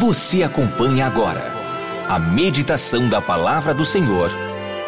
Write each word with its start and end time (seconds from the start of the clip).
Você 0.00 0.42
acompanha 0.42 1.06
agora 1.06 1.52
a 2.08 2.18
meditação 2.18 3.06
da 3.10 3.20
Palavra 3.20 3.74
do 3.74 3.84
Senhor 3.84 4.30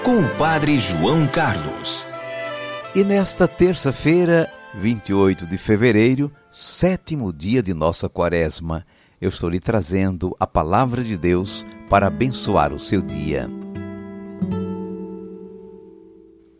com 0.03 0.19
o 0.19 0.37
Padre 0.39 0.79
João 0.79 1.27
Carlos. 1.27 2.07
E 2.95 3.05
nesta 3.05 3.47
terça-feira, 3.47 4.51
28 4.73 5.47
de 5.47 5.59
fevereiro, 5.59 6.33
sétimo 6.51 7.31
dia 7.31 7.63
de 7.63 7.75
nossa 7.75 8.09
quaresma, 8.09 8.87
eu 9.21 9.29
estou 9.29 9.51
lhe 9.51 9.61
trazendo 9.61 10.35
a 10.41 10.47
palavra 10.47 11.05
de 11.05 11.19
Deus 11.19 11.67
para 11.91 12.07
abençoar 12.07 12.73
o 12.73 12.81
seu 12.81 13.03
dia. 13.03 13.51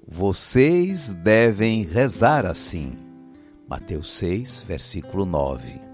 Vocês 0.07 1.15
devem 1.15 1.85
rezar 1.85 2.45
assim. 2.45 2.93
Mateus 3.67 4.13
6, 4.19 4.63
versículo 4.69 5.25
9. 5.25 5.92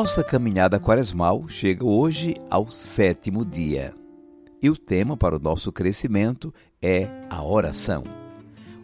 Nossa 0.00 0.22
caminhada 0.22 0.78
quaresmal 0.78 1.48
chega 1.48 1.84
hoje 1.84 2.36
ao 2.48 2.70
sétimo 2.70 3.44
dia. 3.44 3.92
E 4.62 4.70
o 4.70 4.76
tema 4.76 5.16
para 5.16 5.34
o 5.34 5.40
nosso 5.40 5.72
crescimento 5.72 6.54
é 6.80 7.08
a 7.28 7.42
oração. 7.44 8.04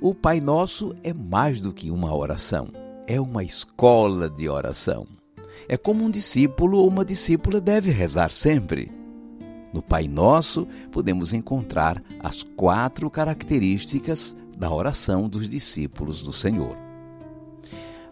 O 0.01 0.13
Pai 0.13 0.41
Nosso 0.41 0.93
é 1.05 1.15
mais 1.15 1.61
do 1.61 1.73
que 1.73 1.89
uma 1.89 2.13
oração, 2.13 2.67
é 3.07 3.21
uma 3.21 3.45
escola 3.45 4.29
de 4.29 4.49
oração. 4.49 5.07
É 5.69 5.77
como 5.77 6.03
um 6.05 6.11
discípulo 6.11 6.79
ou 6.79 6.89
uma 6.89 7.05
discípula 7.05 7.61
deve 7.61 7.93
rezar 7.93 8.33
sempre. 8.33 8.91
No 9.73 9.81
Pai 9.81 10.09
Nosso 10.09 10.67
podemos 10.91 11.33
encontrar 11.33 12.03
as 12.19 12.43
quatro 12.43 13.09
características 13.09 14.37
da 14.59 14.69
oração 14.69 15.29
dos 15.29 15.49
discípulos 15.49 16.23
do 16.23 16.33
Senhor. 16.33 16.77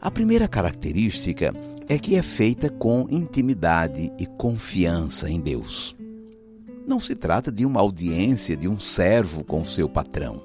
A 0.02 0.10
primeira 0.10 0.48
característica 0.48 1.54
é 1.88 1.96
que 1.96 2.16
é 2.16 2.22
feita 2.22 2.68
com 2.68 3.06
intimidade 3.08 4.10
e 4.18 4.26
confiança 4.26 5.30
em 5.30 5.38
Deus. 5.38 5.96
Não 6.84 6.98
se 6.98 7.14
trata 7.14 7.52
de 7.52 7.64
uma 7.64 7.80
audiência 7.80 8.56
de 8.56 8.66
um 8.66 8.80
servo 8.80 9.44
com 9.44 9.64
seu 9.64 9.88
patrão. 9.88 10.42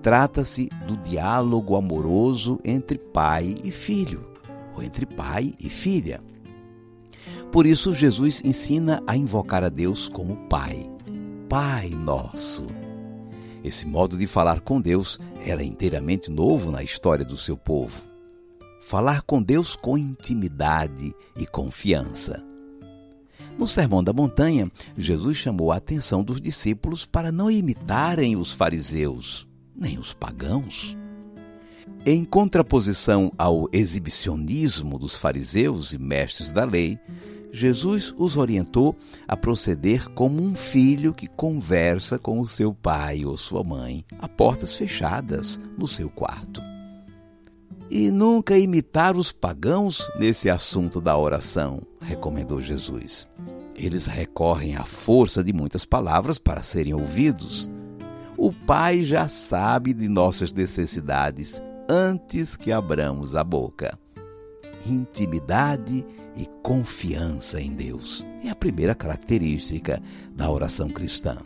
Trata-se 0.00 0.68
do 0.86 0.96
diálogo 0.96 1.74
amoroso 1.74 2.60
entre 2.64 2.98
pai 2.98 3.56
e 3.64 3.72
filho, 3.72 4.24
ou 4.76 4.80
entre 4.80 5.06
pai 5.06 5.52
e 5.58 5.68
filha. 5.68 6.20
Por 7.50 7.66
isso, 7.66 7.92
Jesus 7.92 8.44
ensina 8.44 9.02
a 9.08 9.16
invocar 9.16 9.64
a 9.64 9.68
Deus 9.68 10.08
como 10.08 10.36
Pai, 10.48 10.88
Pai 11.48 11.88
Nosso. 11.88 12.66
Esse 13.64 13.86
modo 13.86 14.16
de 14.16 14.28
falar 14.28 14.60
com 14.60 14.80
Deus 14.80 15.18
era 15.44 15.64
inteiramente 15.64 16.30
novo 16.30 16.70
na 16.70 16.84
história 16.84 17.24
do 17.24 17.36
seu 17.36 17.56
povo. 17.56 18.11
Falar 18.82 19.22
com 19.22 19.42
Deus 19.42 19.74
com 19.74 19.96
intimidade 19.96 21.14
e 21.36 21.46
confiança. 21.46 22.44
No 23.56 23.66
Sermão 23.66 24.02
da 24.02 24.12
Montanha, 24.12 24.70
Jesus 24.98 25.38
chamou 25.38 25.72
a 25.72 25.76
atenção 25.76 26.22
dos 26.22 26.40
discípulos 26.40 27.06
para 27.06 27.32
não 27.32 27.50
imitarem 27.50 28.36
os 28.36 28.52
fariseus, 28.52 29.48
nem 29.74 29.98
os 29.98 30.12
pagãos. 30.12 30.96
Em 32.04 32.24
contraposição 32.24 33.32
ao 33.38 33.68
exibicionismo 33.72 34.98
dos 34.98 35.16
fariseus 35.16 35.92
e 35.92 35.98
mestres 35.98 36.50
da 36.52 36.64
lei, 36.64 36.98
Jesus 37.52 38.12
os 38.18 38.36
orientou 38.36 38.96
a 39.28 39.36
proceder 39.36 40.08
como 40.10 40.42
um 40.42 40.54
filho 40.54 41.14
que 41.14 41.28
conversa 41.28 42.18
com 42.18 42.40
o 42.40 42.48
seu 42.48 42.74
pai 42.74 43.24
ou 43.24 43.36
sua 43.36 43.62
mãe 43.62 44.04
a 44.18 44.28
portas 44.28 44.74
fechadas 44.74 45.60
no 45.78 45.86
seu 45.86 46.10
quarto. 46.10 46.71
E 47.94 48.10
nunca 48.10 48.56
imitar 48.56 49.18
os 49.18 49.32
pagãos 49.32 50.10
nesse 50.18 50.48
assunto 50.48 50.98
da 50.98 51.14
oração, 51.14 51.82
recomendou 52.00 52.58
Jesus. 52.58 53.28
Eles 53.76 54.06
recorrem 54.06 54.76
à 54.76 54.84
força 54.86 55.44
de 55.44 55.52
muitas 55.52 55.84
palavras 55.84 56.38
para 56.38 56.62
serem 56.62 56.94
ouvidos. 56.94 57.68
O 58.34 58.50
Pai 58.50 59.04
já 59.04 59.28
sabe 59.28 59.92
de 59.92 60.08
nossas 60.08 60.54
necessidades 60.54 61.60
antes 61.86 62.56
que 62.56 62.72
abramos 62.72 63.36
a 63.36 63.44
boca. 63.44 63.98
Intimidade 64.86 66.06
e 66.34 66.46
confiança 66.62 67.60
em 67.60 67.74
Deus 67.74 68.24
é 68.42 68.48
a 68.48 68.54
primeira 68.54 68.94
característica 68.94 70.02
da 70.34 70.50
oração 70.50 70.88
cristã. 70.88 71.36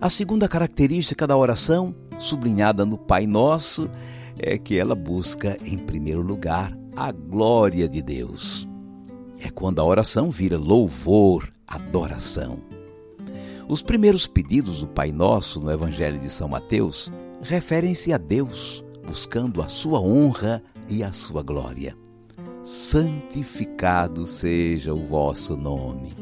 A 0.00 0.08
segunda 0.08 0.48
característica 0.48 1.26
da 1.26 1.36
oração, 1.36 1.94
sublinhada 2.18 2.86
no 2.86 2.96
Pai 2.96 3.26
Nosso, 3.26 3.90
é 4.38 4.56
que 4.58 4.78
ela 4.78 4.94
busca, 4.94 5.58
em 5.64 5.78
primeiro 5.78 6.22
lugar, 6.22 6.76
a 6.96 7.12
glória 7.12 7.88
de 7.88 8.02
Deus. 8.02 8.68
É 9.40 9.50
quando 9.50 9.80
a 9.80 9.84
oração 9.84 10.30
vira 10.30 10.58
louvor, 10.58 11.50
adoração. 11.66 12.60
Os 13.68 13.82
primeiros 13.82 14.26
pedidos 14.26 14.80
do 14.80 14.86
Pai 14.86 15.12
Nosso 15.12 15.60
no 15.60 15.70
Evangelho 15.70 16.18
de 16.18 16.28
São 16.28 16.48
Mateus 16.48 17.10
referem-se 17.40 18.12
a 18.12 18.18
Deus, 18.18 18.84
buscando 19.06 19.62
a 19.62 19.68
sua 19.68 20.00
honra 20.00 20.62
e 20.88 21.02
a 21.02 21.12
sua 21.12 21.42
glória. 21.42 21.96
Santificado 22.62 24.26
seja 24.26 24.94
o 24.94 25.06
vosso 25.06 25.56
nome. 25.56 26.14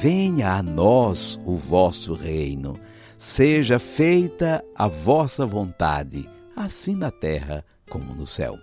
Venha 0.00 0.54
a 0.54 0.62
nós 0.62 1.38
o 1.44 1.56
vosso 1.56 2.14
reino. 2.14 2.78
Seja 3.18 3.78
feita 3.78 4.64
a 4.74 4.88
vossa 4.88 5.46
vontade, 5.46 6.28
assim 6.56 6.94
na 6.94 7.10
terra 7.10 7.64
como 7.88 8.14
no 8.14 8.26
céu. 8.26 8.58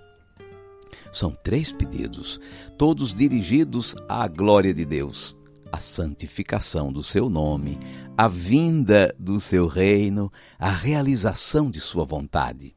São 1.11 1.31
três 1.31 1.71
pedidos, 1.71 2.39
todos 2.77 3.13
dirigidos 3.13 3.95
à 4.07 4.27
glória 4.27 4.73
de 4.73 4.85
Deus, 4.85 5.35
à 5.71 5.79
santificação 5.79 6.91
do 6.91 7.03
seu 7.03 7.29
nome, 7.29 7.77
à 8.17 8.27
vinda 8.27 9.13
do 9.19 9.39
seu 9.39 9.67
reino, 9.67 10.31
à 10.57 10.69
realização 10.69 11.69
de 11.69 11.79
sua 11.79 12.05
vontade. 12.05 12.75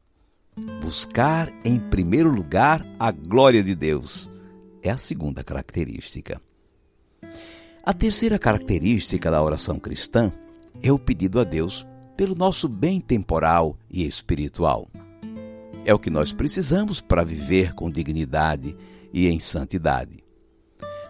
Buscar 0.81 1.51
em 1.65 1.79
primeiro 1.79 2.29
lugar 2.29 2.85
a 2.97 3.11
glória 3.11 3.61
de 3.61 3.75
Deus 3.75 4.29
é 4.81 4.89
a 4.89 4.97
segunda 4.97 5.43
característica. 5.43 6.41
A 7.83 7.93
terceira 7.93 8.39
característica 8.39 9.29
da 9.29 9.43
oração 9.43 9.77
cristã 9.77 10.31
é 10.81 10.91
o 10.91 10.99
pedido 10.99 11.39
a 11.39 11.43
Deus 11.43 11.85
pelo 12.15 12.35
nosso 12.35 12.67
bem 12.69 12.99
temporal 12.99 13.77
e 13.89 14.05
espiritual. 14.05 14.89
É 15.85 15.93
o 15.93 15.99
que 15.99 16.09
nós 16.09 16.33
precisamos 16.33 16.99
para 16.99 17.23
viver 17.23 17.73
com 17.75 17.91
dignidade 17.91 18.75
e 19.13 19.27
em 19.27 19.39
santidade. 19.39 20.17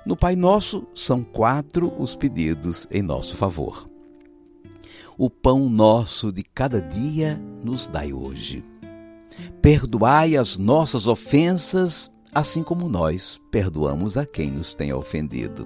No 0.05 0.17
Pai 0.17 0.35
Nosso, 0.35 0.85
são 0.93 1.23
quatro 1.23 1.93
os 1.97 2.13
pedidos 2.13 2.85
em 2.91 3.01
nosso 3.01 3.37
favor. 3.37 3.89
O 5.17 5.29
pão 5.29 5.69
nosso 5.69 6.29
de 6.29 6.43
cada 6.43 6.81
dia 6.81 7.41
nos 7.63 7.87
dai 7.87 8.11
hoje. 8.11 8.65
Perdoai 9.61 10.35
as 10.35 10.57
nossas 10.57 11.07
ofensas, 11.07 12.11
assim 12.33 12.61
como 12.61 12.89
nós 12.89 13.39
perdoamos 13.49 14.17
a 14.17 14.25
quem 14.25 14.51
nos 14.51 14.75
tem 14.75 14.91
ofendido. 14.91 15.65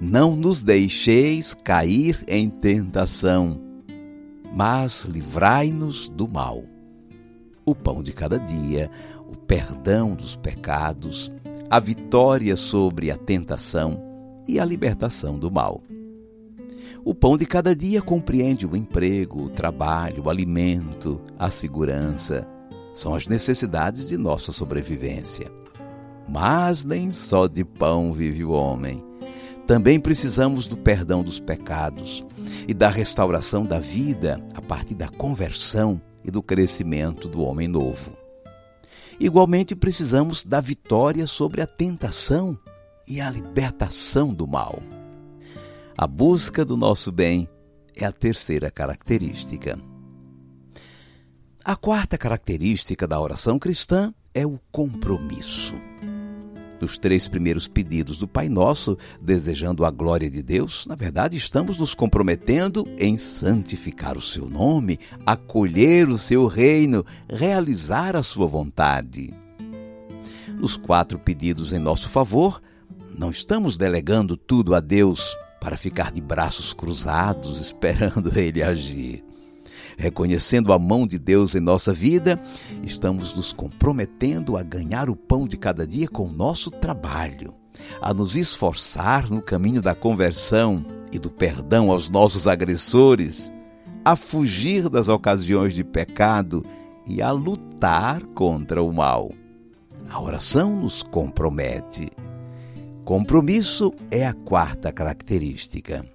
Não 0.00 0.34
nos 0.34 0.60
deixeis 0.60 1.54
cair 1.54 2.24
em 2.26 2.50
tentação, 2.50 3.60
mas 4.52 5.04
livrai-nos 5.04 6.08
do 6.08 6.28
mal. 6.28 6.71
O 7.64 7.74
pão 7.74 8.02
de 8.02 8.12
cada 8.12 8.38
dia, 8.38 8.90
o 9.28 9.36
perdão 9.36 10.14
dos 10.14 10.34
pecados, 10.34 11.32
a 11.70 11.78
vitória 11.78 12.56
sobre 12.56 13.10
a 13.10 13.16
tentação 13.16 14.02
e 14.48 14.58
a 14.58 14.64
libertação 14.64 15.38
do 15.38 15.50
mal. 15.50 15.80
O 17.04 17.14
pão 17.14 17.36
de 17.36 17.46
cada 17.46 17.74
dia 17.74 18.02
compreende 18.02 18.66
o 18.66 18.76
emprego, 18.76 19.44
o 19.44 19.48
trabalho, 19.48 20.24
o 20.24 20.30
alimento, 20.30 21.20
a 21.38 21.50
segurança, 21.50 22.46
são 22.94 23.14
as 23.14 23.26
necessidades 23.26 24.08
de 24.08 24.16
nossa 24.16 24.52
sobrevivência. 24.52 25.50
Mas 26.28 26.84
nem 26.84 27.10
só 27.10 27.46
de 27.46 27.64
pão 27.64 28.12
vive 28.12 28.44
o 28.44 28.50
homem. 28.50 29.02
Também 29.66 29.98
precisamos 29.98 30.66
do 30.66 30.76
perdão 30.76 31.22
dos 31.22 31.40
pecados 31.40 32.26
e 32.66 32.74
da 32.74 32.88
restauração 32.88 33.64
da 33.64 33.78
vida 33.78 34.44
a 34.54 34.60
partir 34.60 34.94
da 34.94 35.08
conversão 35.08 36.00
e 36.24 36.30
do 36.30 36.42
crescimento 36.42 37.28
do 37.28 37.42
homem 37.42 37.68
novo. 37.68 38.16
Igualmente 39.18 39.74
precisamos 39.74 40.44
da 40.44 40.60
vitória 40.60 41.26
sobre 41.26 41.60
a 41.60 41.66
tentação 41.66 42.58
e 43.06 43.20
a 43.20 43.30
libertação 43.30 44.32
do 44.32 44.46
mal. 44.46 44.82
A 45.96 46.06
busca 46.06 46.64
do 46.64 46.76
nosso 46.76 47.12
bem 47.12 47.48
é 47.94 48.04
a 48.04 48.12
terceira 48.12 48.70
característica. 48.70 49.78
A 51.64 51.76
quarta 51.76 52.18
característica 52.18 53.06
da 53.06 53.20
oração 53.20 53.58
cristã 53.58 54.12
é 54.34 54.46
o 54.46 54.58
compromisso. 54.72 55.74
Nos 56.82 56.98
três 56.98 57.28
primeiros 57.28 57.68
pedidos 57.68 58.18
do 58.18 58.26
Pai 58.26 58.48
Nosso, 58.48 58.98
desejando 59.20 59.84
a 59.84 59.90
glória 59.92 60.28
de 60.28 60.42
Deus, 60.42 60.84
na 60.88 60.96
verdade 60.96 61.36
estamos 61.36 61.78
nos 61.78 61.94
comprometendo 61.94 62.84
em 62.98 63.16
santificar 63.16 64.18
o 64.18 64.20
seu 64.20 64.50
nome, 64.50 64.98
acolher 65.24 66.08
o 66.08 66.18
seu 66.18 66.48
reino, 66.48 67.06
realizar 67.30 68.16
a 68.16 68.22
sua 68.24 68.48
vontade. 68.48 69.32
Nos 70.58 70.76
quatro 70.76 71.20
pedidos 71.20 71.72
em 71.72 71.78
nosso 71.78 72.08
favor, 72.08 72.60
não 73.16 73.30
estamos 73.30 73.78
delegando 73.78 74.36
tudo 74.36 74.74
a 74.74 74.80
Deus 74.80 75.36
para 75.60 75.76
ficar 75.76 76.10
de 76.10 76.20
braços 76.20 76.72
cruzados 76.72 77.60
esperando 77.62 78.36
Ele 78.36 78.60
agir. 78.60 79.22
Reconhecendo 79.96 80.72
a 80.72 80.78
mão 80.78 81.06
de 81.06 81.18
Deus 81.18 81.54
em 81.54 81.60
nossa 81.60 81.92
vida, 81.92 82.40
estamos 82.82 83.34
nos 83.34 83.52
comprometendo 83.52 84.56
a 84.56 84.62
ganhar 84.62 85.10
o 85.10 85.16
pão 85.16 85.46
de 85.46 85.56
cada 85.56 85.86
dia 85.86 86.08
com 86.08 86.26
o 86.26 86.32
nosso 86.32 86.70
trabalho, 86.70 87.54
a 88.00 88.12
nos 88.12 88.36
esforçar 88.36 89.30
no 89.30 89.42
caminho 89.42 89.82
da 89.82 89.94
conversão 89.94 90.84
e 91.12 91.18
do 91.18 91.30
perdão 91.30 91.90
aos 91.90 92.08
nossos 92.08 92.46
agressores, 92.46 93.52
a 94.04 94.16
fugir 94.16 94.88
das 94.88 95.08
ocasiões 95.08 95.74
de 95.74 95.84
pecado 95.84 96.64
e 97.06 97.20
a 97.20 97.30
lutar 97.30 98.22
contra 98.34 98.82
o 98.82 98.92
mal. 98.92 99.30
A 100.08 100.20
oração 100.20 100.76
nos 100.76 101.02
compromete. 101.02 102.10
Compromisso 103.04 103.92
é 104.10 104.26
a 104.26 104.32
quarta 104.32 104.92
característica. 104.92 106.11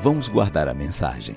Vamos 0.00 0.28
guardar 0.28 0.68
a 0.68 0.74
mensagem. 0.74 1.36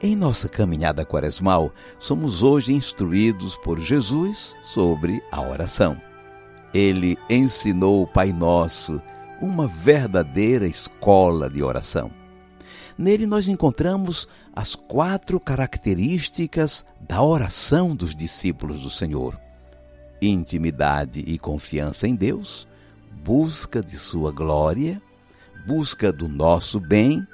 Em 0.00 0.14
nossa 0.14 0.48
caminhada 0.48 1.04
quaresmal, 1.04 1.72
somos 1.98 2.42
hoje 2.42 2.72
instruídos 2.72 3.56
por 3.56 3.80
Jesus 3.80 4.54
sobre 4.62 5.22
a 5.32 5.40
oração. 5.40 6.00
Ele 6.72 7.16
ensinou 7.28 8.02
o 8.02 8.06
Pai 8.06 8.32
Nosso, 8.32 9.02
uma 9.40 9.66
verdadeira 9.66 10.66
escola 10.66 11.48
de 11.50 11.62
oração. 11.62 12.10
Nele 12.96 13.26
nós 13.26 13.48
encontramos 13.48 14.28
as 14.54 14.74
quatro 14.74 15.40
características 15.40 16.84
da 17.00 17.22
oração 17.22 17.96
dos 17.96 18.14
discípulos 18.14 18.82
do 18.82 18.90
Senhor: 18.90 19.40
intimidade 20.20 21.20
e 21.20 21.38
confiança 21.38 22.06
em 22.06 22.14
Deus, 22.14 22.68
busca 23.24 23.82
de 23.82 23.96
Sua 23.96 24.30
glória, 24.30 25.00
busca 25.66 26.12
do 26.12 26.28
nosso 26.28 26.78
bem 26.78 27.26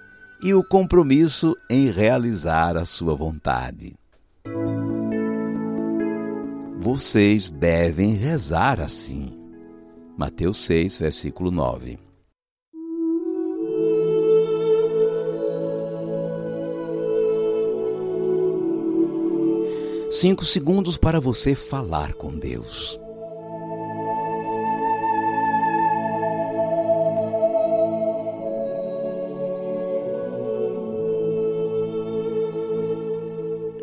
e 0.43 0.55
o 0.55 0.63
compromisso 0.63 1.57
em 1.71 1.91
realizar 1.91 2.77
a 2.77 2.85
sua 2.85 3.15
vontade. 3.15 3.95
Vocês 6.79 7.51
devem 7.51 8.15
rezar 8.15 8.81
assim. 8.81 9.31
Mateus 10.17 10.65
6, 10.65 10.99
versículo 10.99 11.51
9. 11.51 11.99
Cinco 20.11 20.45
segundos 20.45 20.97
para 20.97 21.21
você 21.21 21.55
falar 21.55 22.15
com 22.15 22.37
Deus. 22.37 23.01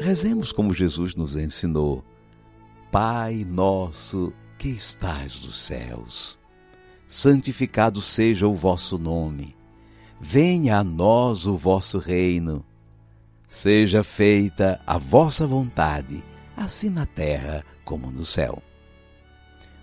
Rezemos 0.02 0.52
como 0.52 0.74
Jesus 0.74 1.14
nos 1.14 1.38
ensinou. 1.38 2.04
Pai 2.92 3.46
nosso 3.48 4.34
que 4.58 4.68
estás 4.68 5.44
nos 5.46 5.62
céus, 5.62 6.40
santificado 7.06 8.02
seja 8.02 8.48
o 8.48 8.56
vosso 8.56 8.98
nome. 8.98 9.56
Venha 10.20 10.80
a 10.80 10.84
nós 10.84 11.46
o 11.46 11.56
vosso 11.56 12.00
reino. 12.00 12.66
Seja 13.48 14.04
feita 14.04 14.82
a 14.88 14.98
vossa 14.98 15.46
vontade, 15.46 16.24
assim 16.58 16.90
na 16.90 17.06
terra 17.06 17.64
como 17.86 18.10
no 18.10 18.26
céu. 18.26 18.60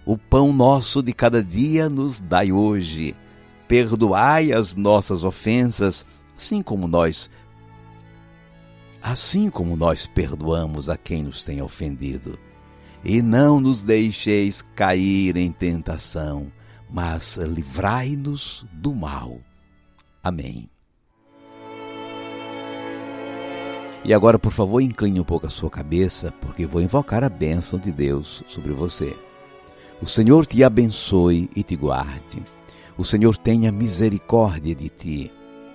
O 0.04 0.18
pão 0.18 0.52
nosso 0.52 1.00
de 1.00 1.12
cada 1.12 1.44
dia 1.44 1.88
nos 1.88 2.20
dai 2.20 2.50
hoje. 2.50 3.14
Perdoai 3.68 4.52
as 4.52 4.74
nossas 4.74 5.22
ofensas, 5.22 6.04
assim 6.36 6.60
como 6.60 6.88
nós 6.88 7.30
assim 9.02 9.50
como 9.50 9.76
nós 9.76 10.06
perdoamos 10.06 10.88
a 10.88 10.96
quem 10.96 11.22
nos 11.22 11.44
tem 11.44 11.62
ofendido. 11.62 12.38
E 13.04 13.22
não 13.22 13.60
nos 13.60 13.82
deixeis 13.82 14.62
cair 14.74 15.36
em 15.36 15.52
tentação, 15.52 16.52
mas 16.90 17.36
livrai-nos 17.36 18.66
do 18.72 18.94
mal. 18.94 19.38
Amém. 20.22 20.68
E 24.04 24.12
agora, 24.12 24.38
por 24.38 24.52
favor, 24.52 24.80
incline 24.80 25.20
um 25.20 25.24
pouco 25.24 25.46
a 25.46 25.50
sua 25.50 25.70
cabeça, 25.70 26.32
porque 26.40 26.66
vou 26.66 26.80
invocar 26.80 27.22
a 27.22 27.28
bênção 27.28 27.78
de 27.78 27.92
Deus 27.92 28.42
sobre 28.46 28.72
você. 28.72 29.16
O 30.00 30.06
Senhor 30.06 30.46
te 30.46 30.62
abençoe 30.62 31.48
e 31.54 31.62
te 31.62 31.76
guarde. 31.76 32.42
O 32.96 33.04
Senhor 33.04 33.36
tenha 33.36 33.70
misericórdia 33.70 34.74
de 34.74 34.88
ti. 34.88 35.32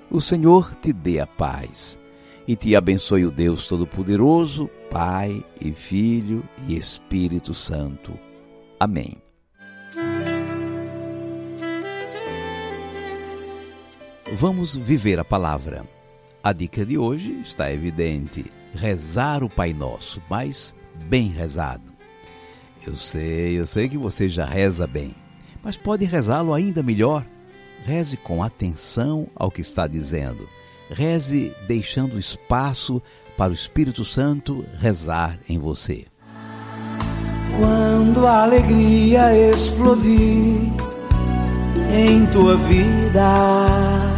O 0.09 0.19
Senhor 0.19 0.75
te 0.75 0.91
dê 0.91 1.19
a 1.19 1.27
paz 1.27 1.99
e 2.47 2.55
te 2.55 2.75
abençoe 2.75 3.25
o 3.25 3.31
Deus 3.31 3.67
Todo-Poderoso, 3.67 4.69
Pai 4.89 5.43
e 5.61 5.71
Filho 5.71 6.43
e 6.67 6.75
Espírito 6.75 7.53
Santo. 7.53 8.17
Amém. 8.79 9.15
Vamos 14.33 14.75
viver 14.75 15.19
a 15.19 15.23
palavra. 15.23 15.85
A 16.43 16.51
dica 16.51 16.85
de 16.85 16.97
hoje 16.97 17.31
está 17.43 17.71
evidente: 17.71 18.45
rezar 18.75 19.43
o 19.43 19.49
Pai 19.49 19.73
Nosso, 19.73 20.21
mas 20.29 20.75
bem 21.07 21.27
rezado. 21.27 21.93
Eu 22.85 22.97
sei, 22.97 23.57
eu 23.57 23.65
sei 23.65 23.87
que 23.87 23.97
você 23.97 24.27
já 24.27 24.45
reza 24.45 24.85
bem, 24.85 25.15
mas 25.63 25.77
pode 25.77 26.03
rezá-lo 26.03 26.53
ainda 26.53 26.83
melhor. 26.83 27.25
Reze 27.85 28.17
com 28.17 28.43
atenção 28.43 29.27
ao 29.35 29.51
que 29.51 29.61
está 29.61 29.87
dizendo 29.87 30.47
Reze 30.93 31.53
deixando 31.67 32.19
espaço 32.19 33.01
para 33.37 33.51
o 33.51 33.55
Espírito 33.55 34.05
Santo 34.05 34.65
rezar 34.79 35.37
em 35.49 35.57
você. 35.57 36.05
Quando 37.57 38.25
a 38.25 38.43
alegria 38.43 39.51
explodir 39.51 40.71
em 41.91 42.25
tua 42.27 42.57
vida, 42.57 44.13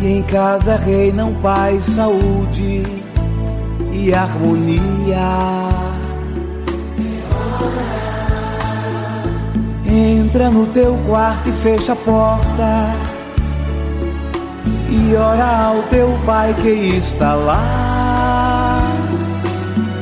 e 0.00 0.06
em 0.06 0.22
casa 0.22 0.76
reinam 0.76 1.34
paz, 1.42 1.84
saúde 1.84 2.82
e 3.92 4.14
harmonia. 4.14 5.65
Entra 9.96 10.50
no 10.50 10.66
teu 10.66 10.94
quarto 11.06 11.48
e 11.48 11.52
fecha 11.52 11.94
a 11.94 11.96
porta. 11.96 12.92
E 14.90 15.16
ora 15.16 15.68
ao 15.68 15.82
teu 15.84 16.18
pai 16.26 16.54
que 16.60 16.98
está 16.98 17.32
lá. 17.32 18.82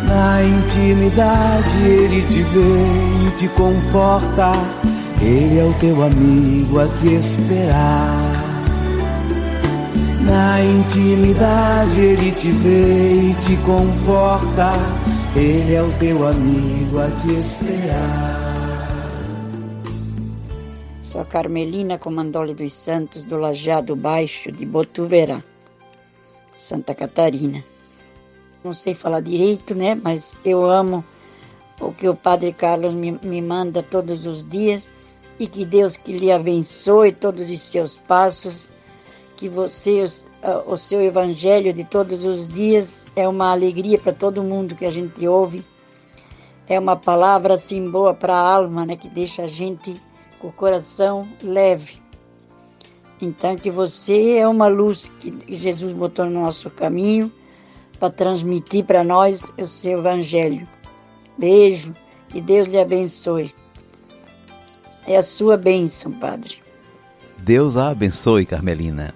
Na 0.08 0.42
intimidade 0.42 1.78
ele 1.78 2.22
te 2.22 2.42
vê 2.42 3.28
e 3.28 3.30
te 3.38 3.48
conforta. 3.50 4.50
Ele 5.22 5.60
é 5.60 5.64
o 5.64 5.72
teu 5.74 6.02
amigo 6.02 6.80
a 6.80 6.88
te 6.88 7.14
esperar. 7.14 8.32
Na 10.22 10.60
intimidade 10.60 12.00
ele 12.00 12.32
te 12.32 12.50
vê 12.50 13.30
e 13.30 13.36
te 13.46 13.56
conforta. 13.58 14.72
Ele 15.36 15.72
é 15.72 15.82
o 15.82 15.92
teu 16.00 16.26
amigo 16.26 16.98
a 16.98 17.08
te 17.20 17.30
esperar. 17.30 18.43
Sou 21.14 21.20
a 21.22 21.24
Carmelina 21.24 21.96
Comandole 21.96 22.54
dos 22.54 22.72
Santos, 22.72 23.24
do 23.24 23.38
Lajado 23.38 23.94
Baixo 23.94 24.50
de 24.50 24.66
Botuverá, 24.66 25.44
Santa 26.56 26.92
Catarina. 26.92 27.62
Não 28.64 28.72
sei 28.72 28.96
falar 28.96 29.20
direito, 29.20 29.76
né? 29.76 29.94
Mas 29.94 30.36
eu 30.44 30.68
amo 30.68 31.04
o 31.80 31.92
que 31.92 32.08
o 32.08 32.16
Padre 32.16 32.52
Carlos 32.52 32.92
me, 32.92 33.12
me 33.22 33.40
manda 33.40 33.80
todos 33.80 34.26
os 34.26 34.44
dias 34.44 34.90
e 35.38 35.46
que 35.46 35.64
Deus 35.64 35.96
que 35.96 36.12
lhe 36.12 36.32
abençoe 36.32 37.12
todos 37.12 37.48
os 37.48 37.62
seus 37.62 37.96
passos, 37.96 38.72
que 39.36 39.48
você, 39.48 40.02
o, 40.66 40.72
o 40.72 40.76
seu 40.76 41.00
evangelho 41.00 41.72
de 41.72 41.84
todos 41.84 42.24
os 42.24 42.48
dias 42.48 43.06
é 43.14 43.28
uma 43.28 43.52
alegria 43.52 44.00
para 44.00 44.12
todo 44.12 44.42
mundo 44.42 44.74
que 44.74 44.84
a 44.84 44.90
gente 44.90 45.28
ouve. 45.28 45.64
É 46.68 46.76
uma 46.76 46.96
palavra 46.96 47.54
assim 47.54 47.88
boa 47.88 48.12
para 48.12 48.34
a 48.34 48.54
alma, 48.56 48.84
né? 48.84 48.96
Que 48.96 49.08
deixa 49.08 49.44
a 49.44 49.46
gente 49.46 49.94
o 50.44 50.52
coração 50.52 51.26
leve. 51.42 52.02
Então, 53.20 53.56
que 53.56 53.70
você 53.70 54.36
é 54.36 54.46
uma 54.46 54.66
luz 54.66 55.10
que 55.18 55.32
Jesus 55.48 55.94
botou 55.94 56.26
no 56.26 56.42
nosso 56.42 56.68
caminho 56.68 57.32
para 57.98 58.10
transmitir 58.10 58.84
para 58.84 59.02
nós 59.02 59.54
o 59.56 59.64
seu 59.64 59.98
evangelho. 60.00 60.68
Beijo 61.38 61.94
e 62.34 62.40
Deus 62.40 62.66
lhe 62.68 62.78
abençoe. 62.78 63.54
É 65.06 65.16
a 65.16 65.22
sua 65.22 65.56
bênção, 65.56 66.12
Padre. 66.12 66.62
Deus 67.38 67.76
a 67.76 67.88
abençoe, 67.88 68.44
Carmelina. 68.44 69.14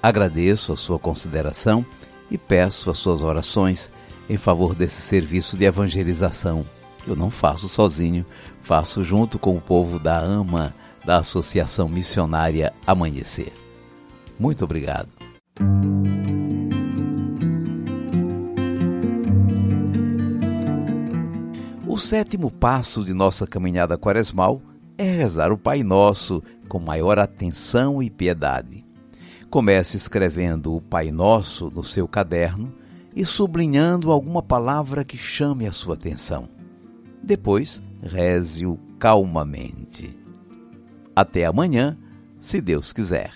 Agradeço 0.00 0.72
a 0.72 0.76
sua 0.76 0.98
consideração 0.98 1.84
e 2.30 2.38
peço 2.38 2.90
as 2.90 2.98
suas 2.98 3.22
orações 3.22 3.90
em 4.28 4.36
favor 4.36 4.74
desse 4.74 5.00
serviço 5.02 5.56
de 5.56 5.64
evangelização. 5.64 6.64
Eu 7.06 7.16
não 7.16 7.30
faço 7.30 7.68
sozinho, 7.68 8.24
faço 8.62 9.02
junto 9.02 9.38
com 9.38 9.56
o 9.56 9.60
povo 9.60 9.98
da 9.98 10.18
AMA, 10.18 10.74
da 11.04 11.18
Associação 11.18 11.88
Missionária 11.88 12.72
Amanhecer. 12.86 13.52
Muito 14.38 14.64
obrigado. 14.64 15.08
O 21.86 21.98
sétimo 21.98 22.50
passo 22.50 23.04
de 23.04 23.12
nossa 23.12 23.46
caminhada 23.46 23.98
quaresmal 23.98 24.62
é 24.96 25.04
rezar 25.04 25.52
o 25.52 25.58
Pai 25.58 25.82
Nosso 25.82 26.42
com 26.68 26.78
maior 26.78 27.18
atenção 27.18 28.02
e 28.02 28.08
piedade. 28.08 28.84
Comece 29.50 29.96
escrevendo 29.96 30.74
o 30.74 30.80
Pai 30.80 31.10
Nosso 31.10 31.70
no 31.70 31.84
seu 31.84 32.08
caderno 32.08 32.72
e 33.14 33.26
sublinhando 33.26 34.10
alguma 34.10 34.42
palavra 34.42 35.04
que 35.04 35.18
chame 35.18 35.66
a 35.66 35.72
sua 35.72 35.94
atenção. 35.94 36.48
Depois, 37.22 37.82
reze-o 38.02 38.76
calmamente. 38.98 40.18
Até 41.14 41.44
amanhã, 41.44 41.96
se 42.40 42.60
Deus 42.60 42.92
quiser. 42.92 43.32